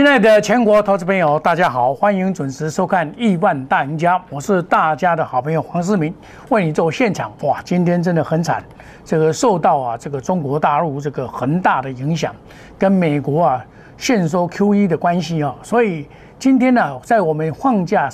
[0.00, 6.14] 亲爱的全国投资朋友，大家好，欢迎准时收看《亿万大赢家》，我是大家的好朋友黄世明，
[6.48, 7.30] 为你做现场。
[7.42, 8.64] 哇，今天真的很惨，
[9.04, 12.34] 这个受到啊这个中国大陆这个恒大的影响，
[12.78, 13.62] 跟美国啊
[13.98, 18.08] 限收 QE 的关系啊，所以今天呢，在我们放假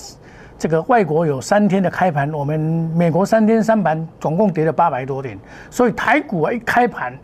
[0.59, 2.59] 这个外国有三天的开盘，我们
[2.97, 5.39] 美国三天三盘总共跌了八百多点，
[5.71, 7.17] 所以台股啊一开盘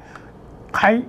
[0.73, 1.02] 还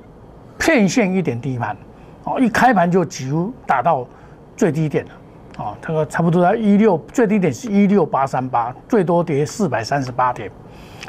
[0.58, 1.78] 骗线一点低盘。
[2.26, 4.08] 哦，一开盘就几乎打到
[4.56, 5.12] 最低点了，
[5.58, 10.50] 哦，这个差不多在一六最低点是一六八三八，最多跌四百三十八点，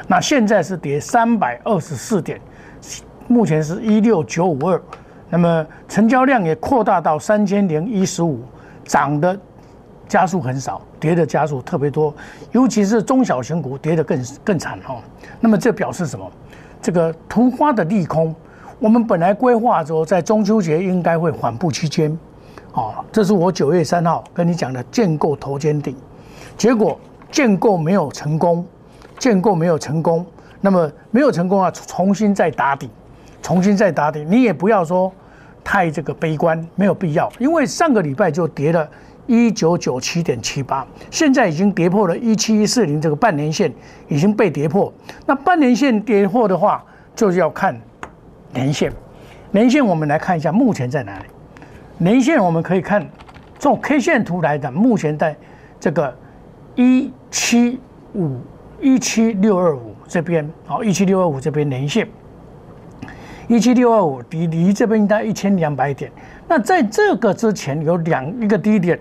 [0.07, 2.39] 那现在是跌三百二十四点，
[3.27, 4.81] 目前是一六九五二，
[5.29, 8.41] 那么成交量也扩大到三千零一十五，
[8.83, 9.39] 涨的
[10.09, 12.13] 加速很少，跌的加速特别多，
[12.51, 15.01] 尤其是中小型股跌得更更惨哈，
[15.39, 16.29] 那么这表示什么？
[16.81, 18.35] 这个突发的利空。
[18.79, 22.17] 我们本来规划说在中秋节应该会缓步期间，
[22.73, 25.95] 哦，这是我九月三号跟你讲的建构头肩顶，
[26.57, 26.99] 结果
[27.31, 28.65] 建构没有成功，
[29.17, 30.25] 建构没有成功，
[30.59, 32.89] 那么没有成功啊，重新再打底，
[33.41, 35.09] 重新再打底，你也不要说
[35.63, 38.85] 太这个悲观，没有必要，因为上个礼拜就跌了
[39.25, 43.73] 一九九七点七八，现在已经跌破了一七一四零这个半年线
[44.09, 44.91] 已经被跌破，
[45.25, 46.83] 那半年线跌破的话，
[47.15, 47.79] 就是要看。
[48.55, 48.91] 年线，
[49.51, 51.25] 年线我们来看一下，目前在哪里？
[51.97, 53.05] 年线我们可以看，
[53.59, 55.35] 从 K 线图来的，目前在
[55.79, 56.17] 这个
[56.75, 57.79] 一七
[58.13, 58.39] 五
[58.79, 62.07] 一七六二五这边，好，一七六二五这边年线，
[63.47, 66.09] 一七六二五离离这边应该一千两百点。
[66.47, 68.97] 那在这个之前有两一个低点，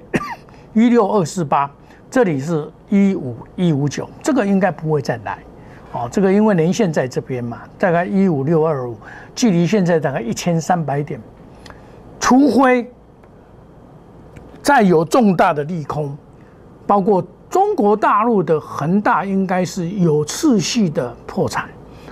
[0.73, 1.71] 一六二四八，
[2.11, 5.39] 这里是一五一五九，这个应该不会再来。
[5.95, 8.97] 哦，这个因为连线在这边嘛，大概一五六二五，
[9.33, 11.21] 距离现在大概一千三百点，
[12.19, 12.91] 除非
[14.61, 16.19] 再有重大的利空，
[16.85, 21.71] 包括中国大陆的恒大应该是有次序的破产，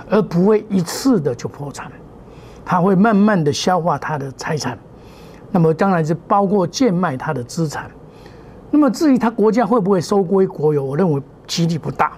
[0.08, 1.90] 而不会一次的就破产，
[2.64, 4.78] 它会慢慢的消化它的财产，
[5.50, 7.90] 那么当然是包括贱卖它的资产，
[8.70, 12.12] 那么至于它国家会不会收归国有，我认为几率不大。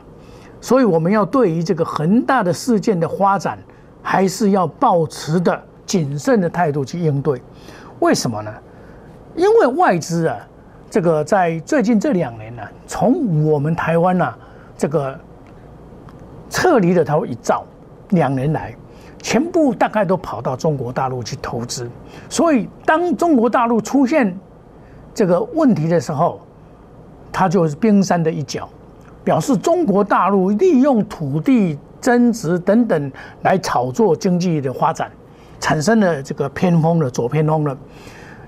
[0.64, 3.58] 所以我们要对于这个恒大的事件的发展，
[4.02, 7.38] 还是要保持的谨慎的态度去应对。
[8.00, 8.50] 为什么呢？
[9.36, 10.38] 因为外资啊，
[10.88, 14.34] 这个在最近这两年呢，从我们台湾呐，
[14.75, 15.20] 这个
[16.48, 17.62] 撤离了它一兆，
[18.08, 18.75] 两年来
[19.19, 21.91] 全部大概都跑到中国大陆去投资。
[22.31, 24.34] 所以当中国大陆出现
[25.12, 26.41] 这个问题的时候，
[27.31, 28.66] 它就是冰山的一角。
[29.24, 33.12] 表示中国大陆利用土地增值等等
[33.42, 35.10] 来炒作经济的发展，
[35.58, 37.76] 产生了这个偏锋的左偏锋了。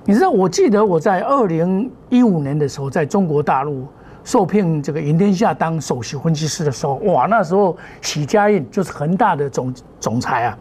[0.05, 3.87] 你知道，我记得我在二零一五年的时候，在中国大陆
[4.23, 10.59] 受聘这个银天下当首席分析师的时候，哇，那时候许家印就是恒大的总总裁啊，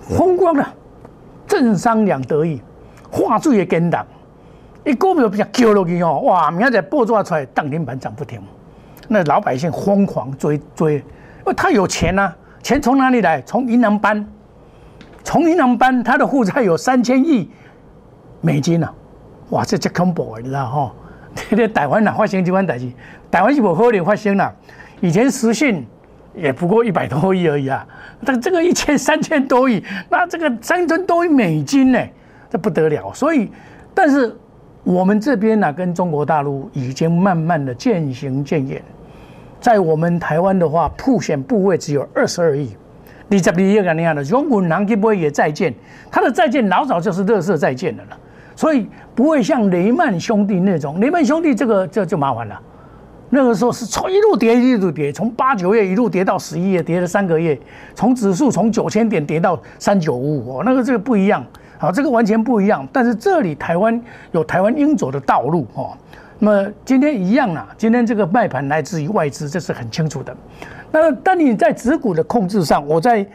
[0.00, 0.66] 风光了，
[1.46, 2.60] 政商两得意，
[3.10, 4.04] 话术也跟党，
[4.84, 8.40] 一股票比较叫落去哦，哇，明仔报纸出来，当天盘涨不停。
[9.08, 11.02] 那老百姓疯狂追追，因
[11.46, 12.32] 为他有钱呐，
[12.62, 13.42] 钱从哪里来？
[13.42, 14.26] 从银行搬，
[15.22, 17.50] 从银行搬，他的负债有三千亿
[18.40, 18.88] 美金呐，
[19.50, 20.94] 哇，这叫恐怖你知道哈？
[21.50, 22.90] 这个台湾哪发生这款代志？
[23.30, 24.52] 台湾是不可能发生啦。
[25.00, 25.84] 以前实信
[26.34, 27.86] 也不过一百多亿而已啊，
[28.24, 31.98] 但这个一千三千多亿，那这个三千多亿美金呢，
[32.48, 33.12] 这不得了。
[33.12, 33.50] 所以，
[33.92, 34.34] 但是
[34.84, 38.80] 我们这边呢，跟中国大陆已经慢慢的渐行渐远。
[39.58, 42.76] 在我们台湾的话，普险部位只有二十二亿，
[43.28, 45.74] 你十二亿个那样的，永股南基不会也再建，
[46.10, 48.18] 他的再建老早就是乐色再建的了，
[48.54, 52.60] 所以不会像雷曼兄弟那种，雷曼兄弟这个这就麻烦了，
[53.30, 57.58] 那个时候是从一路跌一路跌，从八九月一路跌到十一月，跌了三个月，
[57.94, 61.42] 从指数从九千点跌到三九五五，那个这个不一样，
[61.78, 64.00] 好，这个完全不一样，但是这里台湾
[64.32, 65.96] 有台湾应走的道路哦。
[66.38, 70.36] 那么今天一样啊，今天这个卖盘来自于外资，这是很清楚的。
[70.90, 73.26] 那当你在指股的控制上，我在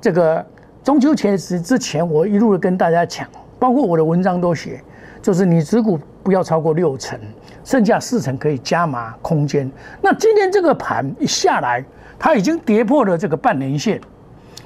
[0.00, 0.44] 这个
[0.82, 3.26] 中秋节之之前，我一路的跟大家讲，
[3.58, 4.82] 包括我的文章都写，
[5.22, 7.18] 就是你指股不要超过六成，
[7.64, 9.70] 剩下四成可以加码空间。
[10.00, 11.84] 那今天这个盘一下来，
[12.18, 14.00] 它已经跌破了这个半年线，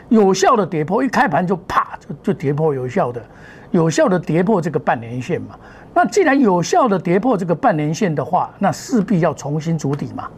[0.08, 3.22] 有效的跌破，一开盘就啪就就跌破有效的，
[3.70, 5.56] 有效的跌破这个半年线嘛。
[5.94, 10.28] 那既然有效的跌破这个半年线的话，那势必要重新筑底嘛。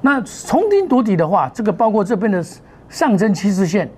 [0.00, 2.44] 那重新筑底的话，这个包括这边的
[2.88, 3.88] 上升趋势线，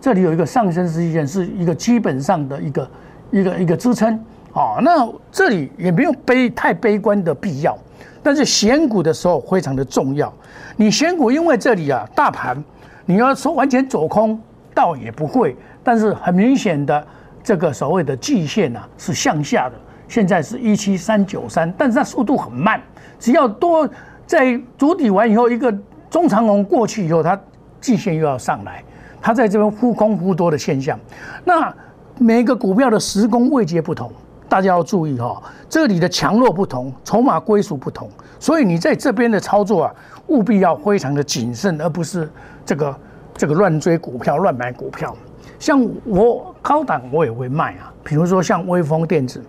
[0.00, 2.90] 这里有一个上升趋势线，是一个基本上的一个
[3.30, 4.12] 一个一个支撑
[4.52, 7.78] 啊，那这里也没有悲太悲观的必要，
[8.22, 10.32] 但是选股的时候非常的重要。
[10.76, 12.62] 你选股，因为这里啊，大盘
[13.06, 14.38] 你要说完全走空，
[14.74, 15.56] 倒也不会，
[15.88, 17.02] 但是很明显的
[17.42, 19.74] 这个所谓的季线啊是向下的，
[20.06, 22.78] 现在是一七三九三，但是它速度很慢，
[23.18, 23.88] 只要多
[24.26, 25.74] 在主底完以后，一个
[26.10, 27.40] 中长龙过去以后，它
[27.80, 28.84] 季线又要上来，
[29.18, 31.00] 它在这边忽空忽多的现象，
[31.42, 31.74] 那
[32.18, 34.12] 每个股票的时空位阶不同。
[34.46, 39.94] 大家要注意哈，这里的强弱不同，筹码归属不同，所以你在这边的操作啊，
[40.26, 42.30] 务必要非常的谨慎，而不是
[42.66, 42.94] 这个
[43.34, 45.16] 这个乱追股票、乱买股票。
[45.58, 49.42] 像我高档我也会卖啊，比如说像微风电子，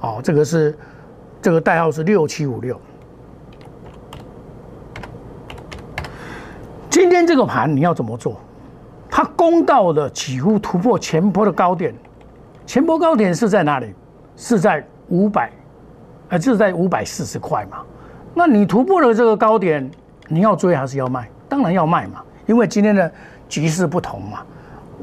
[0.00, 0.76] 哦，这个是
[1.40, 2.80] 这个代号是六七五六。
[6.90, 8.40] 今天这个盘你要怎么做？
[9.08, 11.94] 它攻到了几乎突破前波的高点，
[12.66, 13.94] 前波高点是在哪里？
[14.36, 15.52] 是在五百，
[16.30, 17.82] 呃，是在五百四十块嘛？
[18.34, 19.88] 那你突破了这个高点，
[20.28, 21.28] 你要追还是要卖？
[21.48, 23.12] 当然要卖嘛，因为今天的
[23.48, 24.42] 局势不同嘛，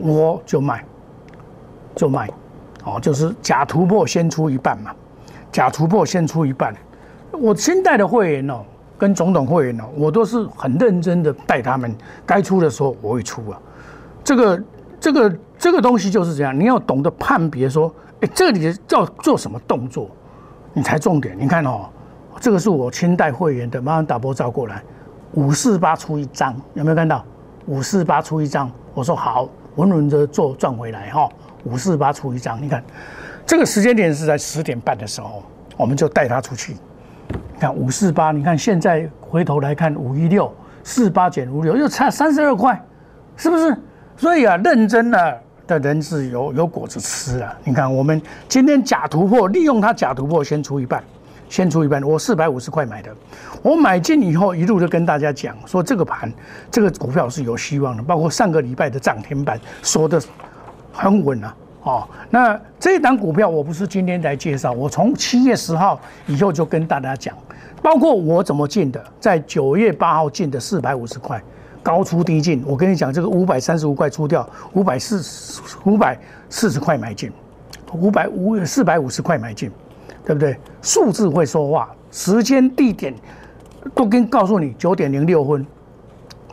[0.01, 0.83] 我就卖，
[1.95, 2.29] 就卖，
[2.83, 4.91] 哦，就是假突破先出一半嘛，
[5.51, 6.73] 假突破先出一半。
[7.31, 8.61] 我新带的会员哦，
[8.97, 13.59] 跟总统会员哦，我都是很认真的带他们，该出的时候我会出啊。
[14.23, 14.63] 这个、
[14.99, 17.93] 这个、这个东西就是这样，你要懂得判别说。
[18.21, 20.09] 哎，这里要做什么动作，
[20.73, 21.37] 你才重点。
[21.39, 21.89] 你看哦，
[22.41, 24.83] 这个是我清代会员的，马上打波照过来，
[25.35, 27.23] 五四八出一张，有没有看到？
[27.67, 29.47] 五四八出一张，我说好，
[29.79, 31.29] 稳稳的做赚回来哈。
[31.63, 32.83] 五四八出一张，你看
[33.45, 35.43] 这个时间点是在十点半的时候，
[35.77, 36.73] 我们就带他出去。
[37.31, 40.53] 你看五四八，你看现在回头来看五一六
[40.83, 42.79] 四八减五六，又差三十二块，
[43.35, 43.77] 是不是？
[44.17, 45.41] 所以啊，认真的。
[45.69, 47.55] 的人是有有果子吃啊！
[47.63, 51.03] 你看，我们今天假突破，利用它假突破先出一半，
[51.49, 52.01] 先出一半。
[52.01, 53.13] 我四百五十块买的，
[53.61, 56.31] 我买进以后一路就跟大家讲说，这个盘
[56.71, 60.21] 这个股票是有希望的，包括上个礼拜的涨停板说的
[60.93, 61.55] 很稳啊！
[61.83, 67.35] 哦，那这一档股票我不是今天来介绍，我从七月十号以后就跟大家讲，
[67.81, 71.41] 包括我怎么进的，在九月八号进的四百五十块。
[71.81, 75.23] 高出低进，我跟你讲，这个五百三十五块出掉，五百四
[75.85, 76.19] 五百
[76.49, 77.31] 四十块买进，
[77.93, 79.71] 五百五四百五十块买进，
[80.29, 80.55] 对不对？
[80.79, 83.15] 数字会说话，时间地点
[83.95, 85.65] 都跟告诉你九点零六分，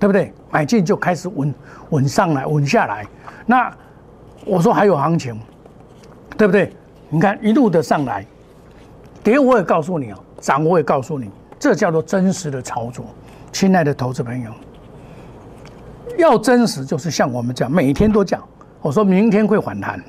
[0.00, 0.32] 对不对？
[0.50, 1.55] 买进就开始稳
[1.90, 3.06] 稳上来，稳下来。
[3.44, 3.70] 那
[4.46, 5.38] 我说还有行情，
[6.38, 6.73] 对不对？
[7.11, 8.25] 你看一路的上来，
[9.23, 13.05] 跌我也告诉你哦，涨我也告诉你，这叫做真实的操作，
[13.52, 14.50] 亲爱的投资朋友。
[16.17, 18.43] 要真实，就是像我们讲，每天都讲。
[18.81, 20.02] 我说明天会反弹，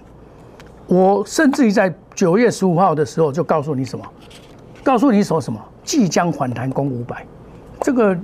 [0.87, 4.03] 我甚至于在九月十五号的时候就告诉你什么？
[4.83, 5.63] 告诉你说什么？
[5.83, 7.23] 即将反弹攻五百。
[7.79, 8.17] 这个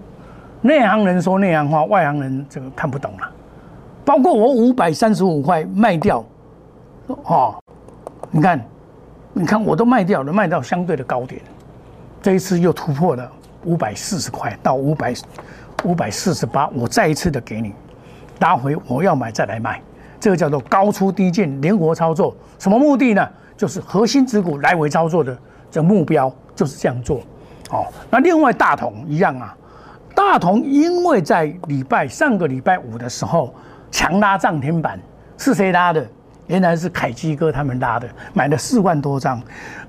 [0.61, 3.31] 内行人说内行话，外行人这个看不懂了。
[4.03, 6.25] 包括我五百三十五块卖掉，
[7.05, 7.55] 哦，
[8.31, 8.65] 你看，
[9.31, 11.39] 你看我都卖掉了，卖到相对的高点。
[12.19, 13.31] 这一次又突破了
[13.63, 15.13] 五百四十块到五百。
[15.83, 17.73] 五百四十八，我再一次的给你
[18.39, 19.81] 拉回，我要买再来卖，
[20.17, 22.33] 这个叫做高出低进，灵活操作。
[22.57, 23.27] 什么目的呢？
[23.63, 25.38] 就是核心指股来回操作的
[25.72, 27.22] 这目标就是这样做。
[27.72, 29.55] 哦，那另外大同一样啊，
[30.13, 33.55] 大同因为在礼拜上个礼拜五的时候
[33.89, 35.00] 强拉涨停板，
[35.38, 36.05] 是谁拉的？
[36.48, 39.41] 原来是凯基哥他们拉的，买了四万多张。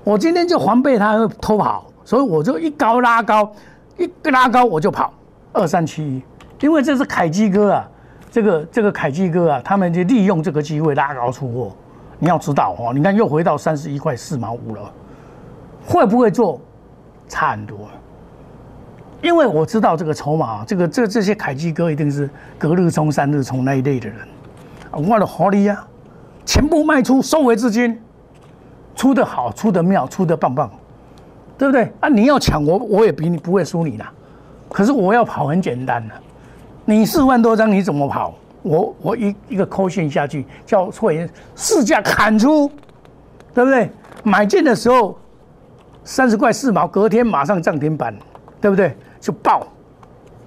[0.05, 3.51] 我今天就防备他会偷跑，所以我就一高拉高，
[3.97, 5.13] 一拉高我就跑。
[5.51, 6.23] 二三七一，
[6.61, 7.89] 因为这是凯基哥啊，
[8.31, 11.75] 这个这个凯基哥啊，他们就利用这个机会拉高出货。
[12.19, 14.91] 你要知道哦，你看又回到三十一块四毛五了，
[15.85, 16.59] 会不会做？
[17.27, 17.77] 差很多。
[19.21, 24.19] 因为我知道这个筹码，这个这这些凯基哥一定是隔日冲、三日冲那一类的人。
[24.91, 25.83] 我的好利呀，
[26.45, 27.99] 全部卖出，收回资金，
[28.95, 30.69] 出的好，出的妙，出的棒棒，
[31.57, 31.91] 对不对？
[31.99, 34.05] 啊，你要抢我，我也比你不会输你的。
[34.69, 36.13] 可是我要跑很简单的，
[36.85, 38.35] 你四万多张你怎么跑？
[38.65, 42.67] 我我一一个扣线下去，叫会员市价砍出，
[43.53, 43.87] 对不对？
[44.23, 45.15] 买进的时候
[46.03, 48.17] 三十块四毛，隔天马上涨停板，
[48.59, 48.97] 对不对？
[49.21, 49.67] 就爆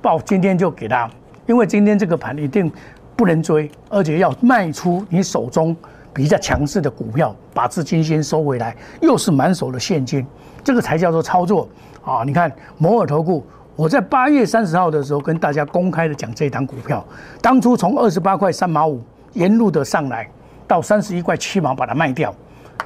[0.03, 1.09] 爆，今天就给他，
[1.47, 2.71] 因为今天这个盘一定
[3.15, 5.77] 不能追，而且要卖出你手中
[6.13, 10.27] 比较强势的股票，把资金先收回来，又是满手的现金，
[10.65, 11.69] 这个才叫做操作
[12.05, 12.25] 啊！
[12.27, 13.47] 你看摩尔投顾。
[13.79, 17.07] 我在八月三十号的时候跟大家公开的讲这一档股票，
[17.41, 19.01] 当初从二十八块三毛五
[19.35, 20.29] 沿路的上来，
[20.67, 22.35] 到三十一块七毛把它卖掉，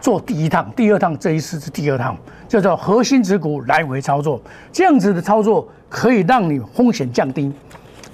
[0.02, 2.14] 做第一趟，第二趟这一次是第二趟，
[2.46, 4.38] 叫做核心持股来回操作，
[4.70, 7.50] 这样子的操作可以让你风险降低，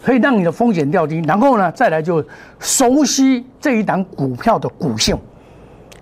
[0.00, 2.24] 可以让你的风险掉低，然后呢，再来就
[2.60, 5.18] 熟悉这一档股票的股性，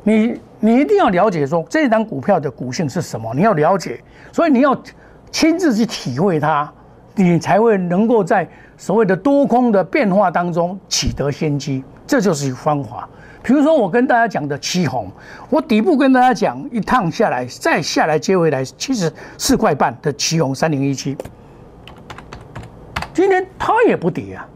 [0.02, 3.98] 你你一定要了解说这一档股票的股性是什么，你要了解，
[4.30, 4.78] 所以你要
[5.30, 6.72] 亲自去体会它，
[7.14, 13.08] 你才会能够在所谓的多空的变化当中取得先机，这就是一个方法。
[13.42, 15.08] 比如说我跟大家讲的七红，
[15.48, 21.16] 我底部跟大家讲一趟下来，再下来接回来七十四块半的七红三零一七，
[23.14, 24.48] 今天它也不跌啊。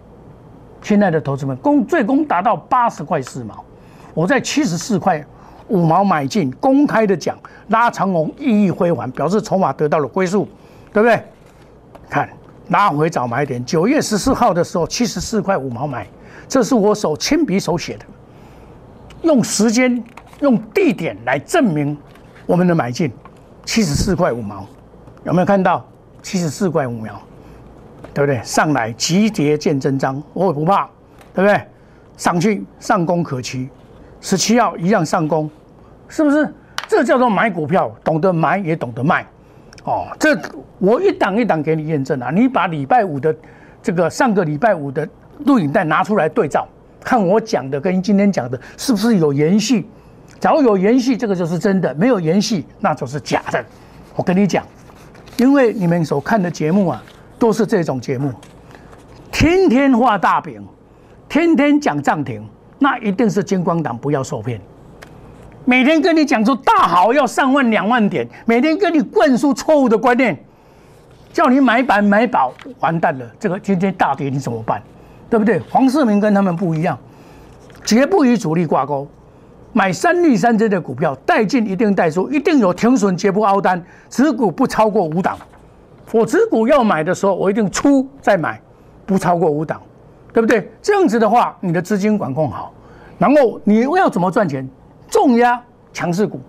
[0.83, 3.65] 亲爱的投资们，公最终达到八十块四毛，
[4.13, 5.25] 我在七十四块
[5.69, 10.49] 五毛买进，公开的讲拉长红意义辉煌，表示筹码得到了归宿，
[10.93, 11.23] 对不对？
[12.09, 12.29] 看
[12.69, 16.07] 拉回早买点，九月十四号的时候七十四块五毛买，
[16.49, 18.05] 这是我手亲笔手写的。
[19.23, 20.03] 用时间、
[20.41, 21.97] 用地点来证明
[22.47, 23.13] 我们的买进，
[23.65, 24.67] 七十四块五毛，
[25.25, 25.85] 有没有看到？
[26.23, 27.09] 七十四块五毛，
[28.13, 28.43] 对不对？
[28.43, 30.89] 上来急跌见真章，我也不怕，
[31.35, 31.61] 对不对？
[32.17, 33.69] 上去上攻可期，
[34.21, 35.51] 十七号一样上攻，
[36.09, 36.53] 是不是？
[36.87, 39.27] 这叫做买股票，懂得买也懂得卖，
[39.85, 40.39] 哦，这
[40.79, 42.31] 我一档一档给你验证啊！
[42.31, 43.35] 你把礼拜五的
[43.83, 45.09] 这个上个礼拜五的
[45.47, 46.67] 录影带拿出来对照。
[47.03, 49.87] 看我讲的跟今天讲的是不是有延续？
[50.39, 53.65] 假如有延续，这个就是真的；没有延续，那就是假的。
[54.17, 54.63] 我跟你讲，
[55.39, 57.03] 因为你们所看的节目啊，
[57.39, 58.31] 都是这种节目，
[59.33, 60.63] 天天画大饼，
[61.27, 62.47] 天天讲涨停，
[62.79, 64.61] 那一定是金光党不要受骗。
[65.65, 70.37] 每天跟你讲说大好要上万两万点，每天跟你灌输错误的观念，
[71.33, 73.25] 叫你买板买宝，完蛋了。
[73.39, 74.83] 这个今天大跌你怎么办？
[75.29, 75.61] 对不对？
[75.71, 76.99] 黄世明跟他们不一样，
[77.85, 79.07] 绝不与主力挂钩。
[79.73, 83.81] 买三利三增的股票，带进一定带出，一定有停损，绝不凹单。
[84.09, 85.39] 持股不超过五档。
[86.11, 88.61] 我持股要买的时候，我一定出再买，
[89.07, 89.81] 不超过五档，
[90.33, 90.69] 对不对？
[90.83, 92.73] 这样子的话，你的资金管控好，
[93.17, 94.69] 然后你要怎么赚钱？
[95.11, 95.61] 重压
[95.93, 96.41] 强势股，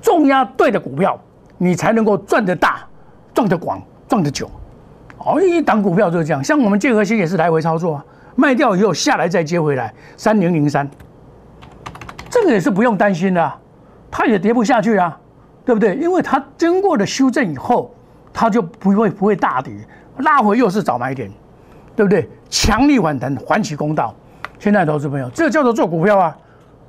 [0.00, 1.18] 重压对的股票，
[1.58, 2.86] 你才能够赚得大、
[3.32, 4.50] 赚得广、赚得久。
[5.18, 10.88] 哦，一档股票就是这样，像我们建和新也是来回操作啊，卖掉以后下来再接回来，三零零三，
[12.28, 13.52] 这个也是不用担心的，
[14.10, 15.18] 它也跌不下去啊，
[15.64, 15.94] 对不对？
[15.96, 17.94] 因为它经过了修正以后，
[18.32, 19.72] 它就不会不会大跌，
[20.18, 21.30] 拉回又是早买点，
[21.96, 22.28] 对不对？
[22.50, 24.14] 强力反弹，还起公道。
[24.58, 26.36] 现在投资朋友，这叫做做股票啊，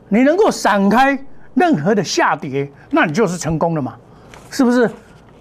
[0.10, 1.18] 你能够闪开
[1.54, 3.96] 任何的下跌，那你就是成功了嘛，
[4.50, 4.90] 是不是？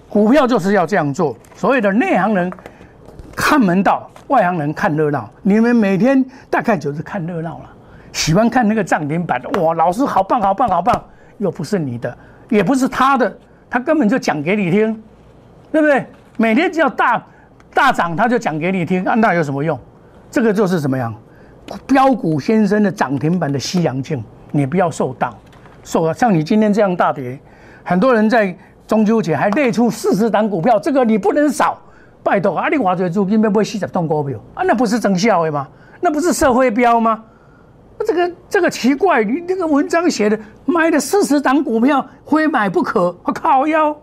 [0.09, 2.53] 股票就是要这样做，所谓的内行人。
[3.37, 5.29] 看门道，外行人看热闹。
[5.43, 7.71] 你们每天大概就是看热闹了，
[8.13, 9.43] 喜欢看那个涨停板。
[9.61, 11.05] 哇，老师好棒，好棒，好棒！
[11.39, 12.17] 又不是你的，
[12.49, 13.37] 也不是他的，
[13.69, 15.03] 他根本就讲给你听，
[15.73, 16.07] 对不对？
[16.37, 17.21] 每天只要大
[17.75, 19.77] 大涨，他就讲给你听，那有什么用？
[20.31, 21.13] 这个就是怎么样？
[21.89, 24.23] 标股先生的涨停板的西洋镜，
[24.55, 25.35] 你不要受当，
[25.83, 27.37] 受像你今天这样大跌，
[27.83, 28.57] 很多人在
[28.87, 31.77] 中秋节还列出四十档股票，这个你不能少。
[32.23, 32.69] 拜托啊！
[32.69, 34.63] 你偌多资金要买四十档股票啊？
[34.65, 35.69] 那不是增效的吗？
[36.01, 37.23] 那不是社会标吗？
[38.07, 43.15] 这个这个奇怪，你这个文章写的买了四十档股票，非买不可。
[43.25, 43.95] 我靠腰，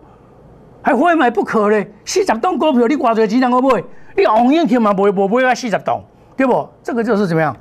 [0.84, 1.92] 还非买不可嘞！
[2.06, 3.84] 四十档股票你偌多钱能够买？
[4.16, 4.94] 你红眼去嘛？
[4.94, 5.56] 不会不会啊？
[5.56, 6.00] 四十档
[6.36, 6.68] 对不？
[6.84, 7.56] 这个就是怎么样？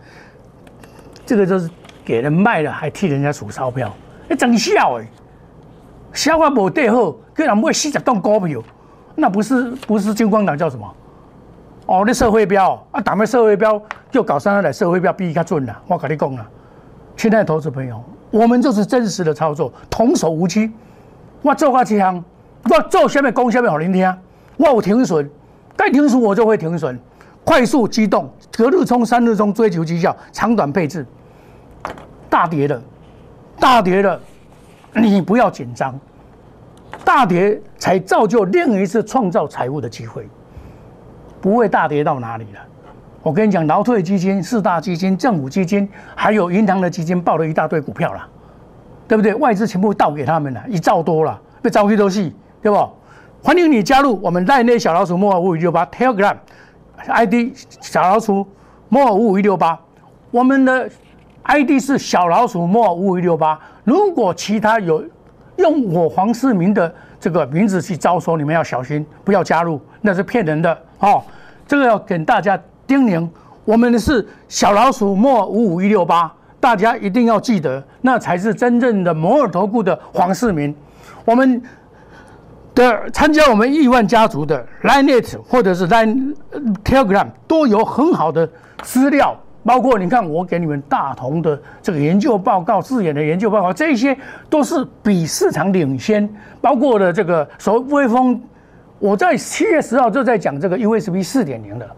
[1.24, 1.70] 这个就是
[2.04, 3.92] 给人卖了，还替人家数钞票，
[4.28, 5.06] 你真笑诶！
[6.12, 8.62] 消化无对好，叫人买四十栋股票。
[9.14, 10.94] 那不是不是金光党叫什么？
[11.86, 13.80] 哦，那社会标啊，打咩社会标
[14.10, 15.82] 就搞上来社会标比较准了。
[15.86, 16.46] 我跟你讲啊，
[17.16, 20.72] 亲爱的投资朋友，我们就是真实的操作，童叟无欺。
[21.42, 22.22] 我做个枪，
[22.64, 24.16] 我做下面攻下面好聆听。
[24.56, 25.28] 我有停损，
[25.76, 26.98] 该停损我就会停损，
[27.44, 31.04] 快速机动，隔日冲、三日冲，追求绩效，长短配置。
[32.30, 32.80] 大跌了，
[33.58, 34.18] 大跌了，
[34.94, 35.98] 你不要紧张。
[37.04, 40.28] 大跌才造就另一次创造财富的机会，
[41.40, 42.60] 不会大跌到哪里了。
[43.22, 48.26] 我跟你讲，劳退基金、四大基金、政府基金，还有银行的基金，报了一大堆股票了，
[49.06, 49.34] 对不对？
[49.34, 52.32] 外资全部倒给他们了，一兆多了，被招去都是，
[52.62, 52.88] 对不？
[53.42, 56.36] 欢迎你加入我们赖内小老鼠莫尔五五六八 Telegram
[57.06, 58.46] ID 小老鼠
[58.88, 59.78] 莫尔五五六八，
[60.30, 60.90] 我们的
[61.44, 63.58] ID 是小老鼠莫尔五一六八。
[63.84, 65.04] 如果其他有。
[65.56, 71.22] 用我黄世明的这个名字去招收，你们要小心，不要加入，那是骗人的哦。
[71.68, 73.28] 这个要给大家叮咛，
[73.66, 80.74] 我们是小老鼠莫五五一六八大家一定要记得，那才是真正的摩尔投顾的黄世明。
[81.26, 81.60] 我们
[82.74, 86.34] 的参加我们亿万家族的 linet 或者是 Line
[86.82, 88.48] Telegram 都有很好的
[88.82, 94.16] 资料，包括你看我给你们大同的这个研究报告、自研的研究报告，这些
[94.48, 96.28] 都是比市场领先。
[96.60, 98.40] 包括的这个所谓微风，
[98.98, 101.88] 我在七月十号就在讲这个 USB 四点零的，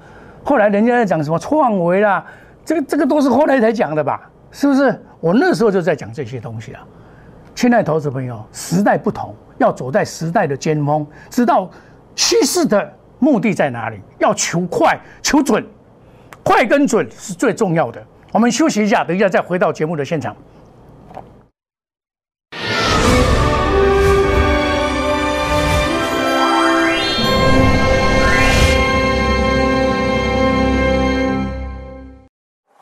[0.44, 2.24] 后来人家在讲什么创维啦，
[2.64, 4.28] 这个这个都是后来才讲的吧？
[4.50, 5.00] 是不是？
[5.20, 6.82] 我那时候就在讲这些东西啊。
[7.54, 11.70] 亲爱投资朋友，时代不同，要走在时代的尖峰，知道
[12.14, 15.64] 趋势的目的在哪里，要求快、求准，
[16.44, 18.04] 快跟准是最重要的。
[18.32, 20.36] 我们休息一下，等一下再回到节目的现场。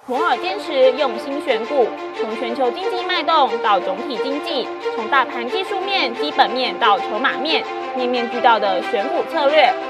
[0.06, 1.86] 摩尔坚持用心选股，
[2.20, 7.64] 从全球经济脉动到总体经济，从大盘技术面、基本面到筹码面，
[7.96, 9.72] 面面俱到的选股策略。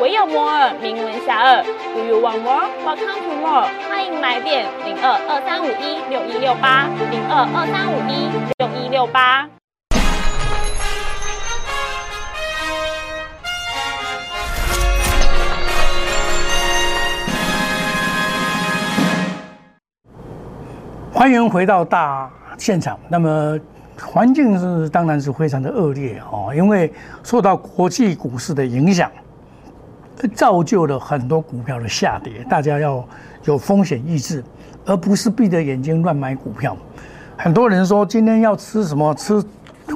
[0.00, 1.64] 唯有摩尔名闻遐迩。
[1.92, 2.68] Do you want more?
[2.86, 3.68] Welcome to more。
[3.88, 9.48] 欢迎来电零二二三五一六一六八零二二三五一六一六八。
[21.12, 22.96] 欢迎回到大现场。
[23.08, 23.58] 那么
[24.00, 26.92] 环境是当然是非常的恶劣哦，因为
[27.24, 29.10] 受到国际股市的影响，
[30.34, 32.44] 造就了很多股票的下跌。
[32.48, 33.06] 大家要
[33.44, 34.42] 有风险意识，
[34.84, 36.76] 而不是闭着眼睛乱买股票。
[37.36, 39.42] 很多人说今天要吃什么吃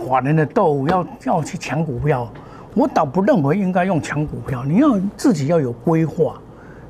[0.09, 2.31] 法人的豆腐，要要去抢股票，
[2.75, 4.65] 我倒不认为应该用抢股票。
[4.65, 6.35] 你要自己要有规划。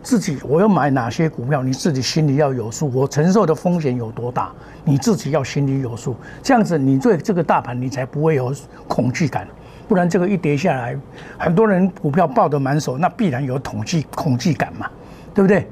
[0.04, 2.90] 自己我要买哪些股票，你自己心里要有数。
[2.92, 4.50] 我承受的风险有多大，
[4.84, 6.16] 你自己要心里有数。
[6.42, 8.52] 这样子，你对这个大盘你才不会有
[8.88, 9.46] 恐惧感。
[9.92, 10.96] 不然这个一跌下来，
[11.36, 14.88] 很多人股票抱得满手，那必然有统计恐惧感嘛，
[15.34, 15.68] 对不对？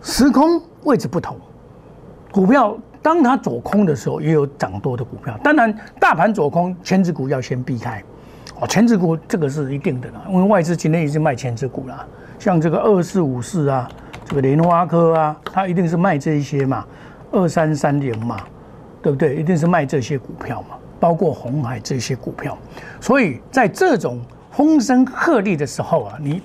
[0.00, 1.36] 时空位置不同，
[2.30, 5.38] 股票当它走空的时候，也有涨多的股票。
[5.44, 8.02] 当然，大盘走空，千只股要先避开。
[8.58, 12.06] 哦，千只股这个是一定的啦，因为外资今天已经卖千只股了。
[12.38, 13.86] 像这个二四五四啊，
[14.24, 16.86] 这个莲花科啊，它一定是卖这一些嘛，
[17.30, 18.38] 二三三零嘛，
[19.02, 19.36] 对不对？
[19.36, 22.56] 一定是卖这些股票嘛，包括红海这些股票。
[23.00, 24.20] 所以在这种
[24.52, 26.40] 风声鹤唳的时候啊，你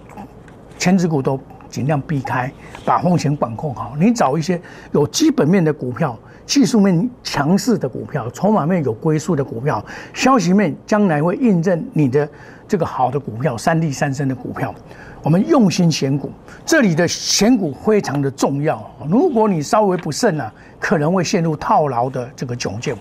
[0.80, 1.39] 前指股都
[1.70, 2.52] 尽量避开，
[2.84, 3.93] 把风险管控好。
[4.00, 4.60] 你找一些
[4.93, 12.28] 有基本面的股票、技术面强势的股票、筹码面有归宿的股票、消息面将来会印证你的
[12.67, 14.74] 这个好的股票、三利三升的股票。
[15.22, 16.32] 我们用心选股，
[16.65, 18.89] 这里的选股非常的重要。
[19.08, 22.96] 如果你稍微不慎啊，可能会陷入套牢的这个窘境。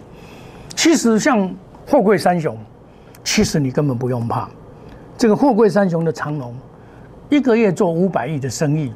[0.76, 1.50] 其实像
[1.84, 2.56] 货柜三雄，
[3.24, 4.48] 其实你根本不用怕。
[5.16, 6.54] 这个货柜三雄的长龙，
[7.30, 8.92] 一个月做五百亿的生意，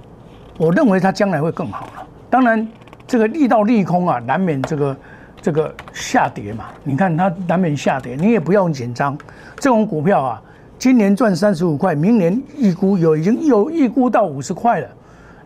[0.59, 2.07] 我认为它将来会更好了。
[2.29, 2.69] 当然，
[3.07, 4.97] 这个利到利空啊，难免这个
[5.41, 6.67] 这个下跌嘛。
[6.85, 9.17] 你看它难免下跌，你也不用紧张。
[9.57, 10.43] 这种股票啊。
[10.79, 14.89] 今年赚三十五块，明年预估有已经有预估到五十块了。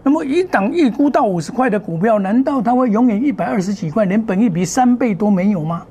[0.04, 5.82] 那么一档预估到五十块的股票，难道它会永远一百二十几块，连本益比三倍都没有吗？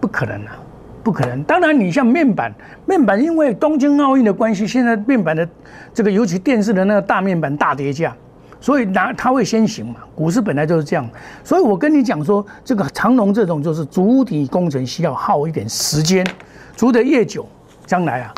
[0.00, 0.58] 不可能啊，
[1.04, 1.42] 不可能。
[1.44, 2.52] 当然，你像面板，
[2.86, 5.46] 面板因为东京奥运的关系，现在面板的
[5.92, 8.16] 这个尤其电视的那个大面板大跌价，
[8.60, 9.96] 所以拿它会先行嘛。
[10.14, 11.08] 股市本来就是这样，
[11.44, 16.26] 所以我跟你讲说，这个长隆这种就是主体工程需要耗一点时间，
[16.74, 17.46] 足得越久。
[17.86, 18.32] 将来啊，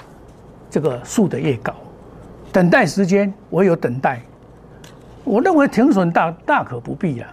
[0.70, 1.74] 这个树的越高，
[2.50, 4.18] 等待时间唯有等待。
[5.24, 7.28] 我认为停损大大可不必啊。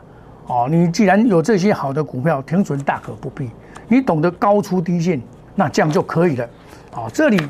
[0.48, 3.50] 哦，你既然有这些好的股票，停损大可不必。
[3.90, 5.22] 你懂得高出低进，
[5.56, 6.48] 那这样就可以了。
[6.96, 7.42] 哦，这里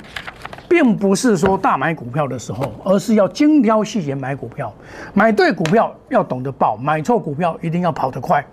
[0.68, 4.74] 并不是说大买股票的时候，而是要精挑细选买股票。
[5.14, 8.44] 买对股票要懂得报，买错股票一定要跑得快，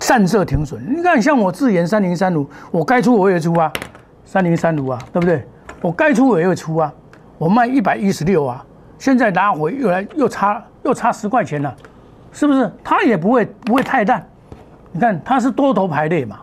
[0.00, 0.82] 善设停损。
[0.96, 3.70] 你看，像我自研三零三五，我该出我也出啊。
[4.24, 5.44] 三零三五啊，对不对？
[5.80, 6.92] 我该出我也出啊，
[7.36, 8.64] 我卖一百一十六啊，
[8.96, 11.74] 现在拿回又来又差又差十块钱了，
[12.30, 12.70] 是不是？
[12.84, 14.24] 它也不会不会太淡，
[14.92, 16.38] 你看它是多头排列嘛，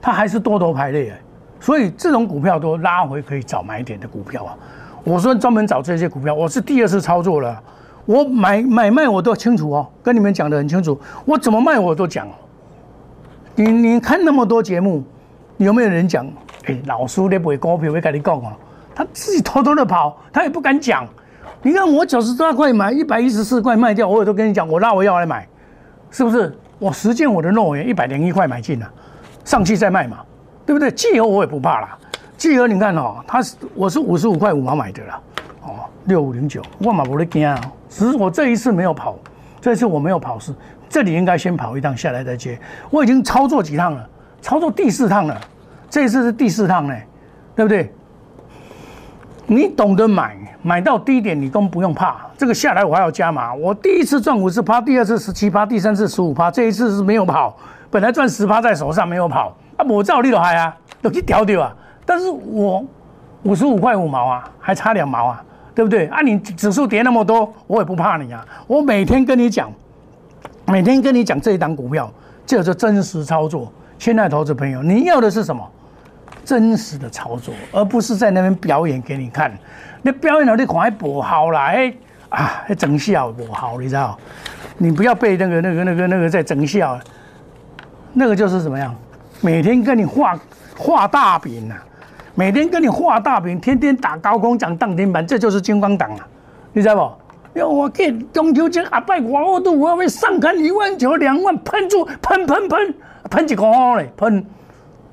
[0.00, 1.12] 它还是多头排列，
[1.60, 4.56] 所以这种股票都拉回可以找买点的股票啊。
[5.04, 7.60] 我说专门找这些股票，我是第二次操作了，
[8.04, 12.28] 我买买卖我都清楚哦，跟你们讲的很清楚，我怎么卖我都讲。
[13.54, 15.02] 你你看那么多节目，
[15.56, 16.26] 有没有人讲？
[16.66, 18.52] 哎，老师你不会股票，会跟你讲哦，
[18.94, 21.06] 他自己偷偷的跑，他也不敢讲。
[21.62, 25.48] 你看我九十多块买，一百一十四块卖掉，我也都跟你讲，我拉我要来买，
[26.10, 26.56] 是不是？
[26.78, 28.88] 我实践我的诺言，一百零一块买进了，
[29.48, 30.18] 上去再卖嘛，
[30.66, 30.90] 对不对？
[30.90, 31.96] 季合我也不怕啦，
[32.36, 35.18] 季合你看哦，它是我是五十五块五毛买的啦，
[35.62, 37.58] 哦，六五零九，我嘛不得惊啊，
[37.88, 39.16] 只是我这一次没有跑，
[39.58, 40.54] 这一次我没有跑是，
[40.90, 44.06] 这里应该先跑一趟下来再接，我已经操作几趟了，
[44.42, 45.40] 操作第四趟了，
[45.88, 46.94] 这一次是第四趟呢，
[47.56, 47.90] 对不对？
[49.46, 52.26] 你懂得买，买到低点你都不用怕。
[52.36, 53.54] 这个下来我还要加码。
[53.54, 57.56] 我第一次赚五十趴，第二次十七趴，第三次十五趴，这一次是没有跑。
[57.90, 61.74] 本来赚十趴在手上没有跑，啊，我照例都还啊，都去调掉啊。
[62.04, 62.84] 但是我
[63.42, 65.42] 五十五块五毛啊，还差两毛啊，
[65.74, 66.06] 对不对？
[66.08, 68.46] 啊，你指数跌那么多，我也不怕你啊。
[68.66, 69.72] 我每天跟你讲，
[70.66, 72.10] 每天跟你讲这一档股票，
[72.44, 73.72] 就是真实操作。
[73.98, 75.68] 亲爱的投资朋友，你要的是什么？
[76.44, 79.52] 真实的操作，而不是在那边表演给你看。
[80.02, 81.92] 你表演了，你看还不好啦，哎
[82.30, 84.18] 啊，整笑不好，你知道？
[84.78, 86.98] 你不要被那个、那个、那个、那个在整笑，
[88.12, 88.94] 那个就是怎么样？
[89.40, 90.38] 每天跟你画
[90.76, 91.76] 画大饼啊，
[92.34, 96.26] 每天跟你画大饼，天天打高空讲涨停板，这就是金光党啊，
[96.72, 97.58] 你知道不？
[97.58, 102.94] 要我给中秋节阿拜我都我要上看一万九、两万，喷出喷喷喷
[103.30, 103.64] 喷几个
[103.96, 104.44] 嘞，喷。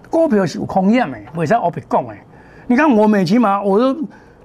[0.10, 2.23] 股票是有空验的，为啥我别讲哎？
[2.67, 3.97] 你看我美骑马，我都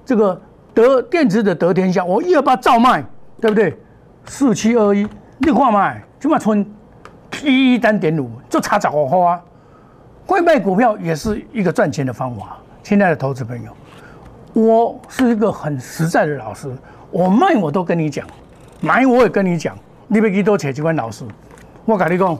[0.03, 0.41] 这个
[0.73, 3.03] 得电子的得天下，我一二八照卖，
[3.39, 3.77] 对不对？
[4.25, 6.65] 四七二一，你看卖，起码存
[7.43, 9.41] 一一单点五，就差十五块啊！
[10.25, 12.57] 会卖股票也是一个赚钱的方法。
[12.83, 13.71] 亲爱的投资朋友，
[14.53, 16.69] 我是一个很实在的老师，
[17.09, 18.25] 我卖我都跟你讲，
[18.79, 19.77] 买我也跟你讲，
[20.07, 21.25] 你别给多扯几关老师。
[21.85, 22.37] 我跟你讲，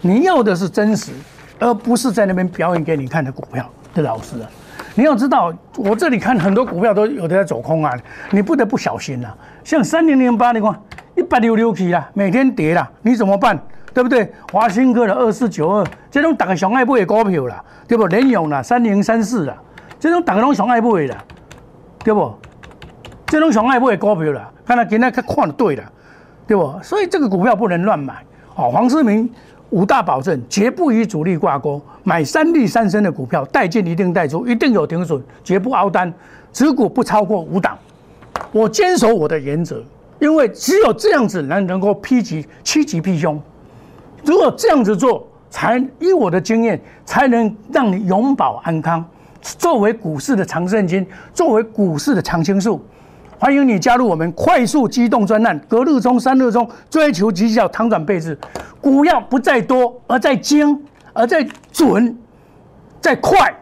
[0.00, 1.12] 你要的是真实。
[1.60, 4.48] 而不是在那边表演给你看的股票的老师啊！
[4.94, 7.92] 你要知道，我这里看很多股票都有的在走空啊，
[8.30, 9.28] 你不得不小心呐。
[9.64, 10.72] 像三零零八，你看
[11.16, 13.60] 一百六六起啦，每天跌啦，你怎么办？
[13.92, 14.32] 对不对？
[14.52, 18.06] 华兴科的二四九二，这种大家上爱不的股票啦，对不？
[18.06, 19.56] 联咏啦，三零三四啦，
[19.98, 21.16] 这种大家拢上爱买的，
[22.04, 22.34] 对不？
[23.26, 25.82] 这种上爱不的股票啦，看来今天看看对了，
[26.46, 26.78] 对不？
[26.82, 28.24] 所以这个股票不能乱买。
[28.54, 29.28] 好，黄世明。
[29.70, 36.10] 五大保证绝不与主力挂钩，买三利三升的股票，带进一定带出，一定有停损，绝不凹单，
[36.54, 37.76] 持股不超过五档。
[38.50, 39.84] 我坚守我的原则，
[40.20, 43.38] 因为只有这样子能能够披吉趋吉避凶。
[44.24, 49.04] 如果这样子做，才以我的经验，才能让你永保安康。
[49.40, 52.84] 作为股市的长胜金，作为股市的常青树。
[53.38, 58.36] 欢迎你加入我们快速机动专案，隔日冲、三日冲，追求绩效，汤转倍置。
[58.80, 62.18] 股要不在多，而在精，而在准，
[63.00, 63.54] 在快，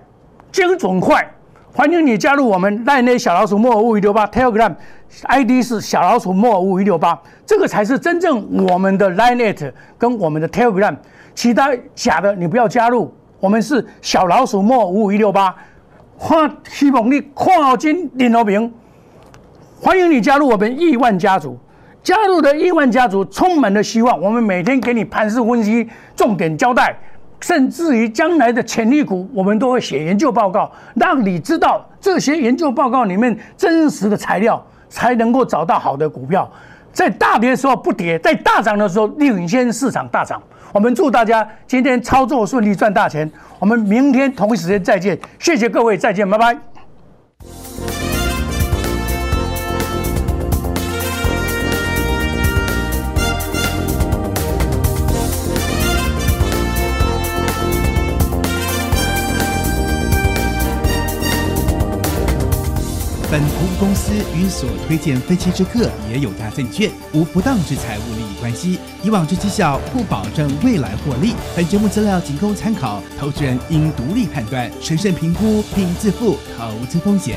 [0.50, 1.30] 精准快。
[1.74, 4.74] 欢迎你加入我们赖内小老鼠莫五一六八 Telegram
[5.22, 10.96] ID 是小老鼠莫五一六八，这个才是真正我们的 Line It 跟我们的 Telegram，
[11.34, 13.14] 其他假的你不要加入。
[13.38, 15.54] 我们是小老鼠莫五一六八，
[16.18, 18.72] 看希望你看好金领好名。
[19.78, 21.58] 欢迎你加入我们亿万家族，
[22.02, 24.20] 加入的亿万家族充满了希望。
[24.20, 26.98] 我们每天给你盘势分析、重点交代，
[27.40, 36.50] 甚至于将来的潜力股，我们都会写研究报告，让你知道这些研究报告里面真实的材料，才能够找到好的股票。
[36.92, 40.42] 在大跌的时候不跌，在大涨的时候领先市场大涨。
[40.72, 43.30] 我们祝大家今天操作顺利，赚大钱。
[43.58, 46.75] 我们明天同一时间再见，谢谢各位，再见，拜拜。
[63.28, 71.34] 本服务公司与所推荐分期之客也有大证券无不当之财务利益关系，以往之绩效不保证未来获利。
[71.56, 77.36] 本节目资料仅供参考，投资人应独立判断、审慎评估并自负投资风险。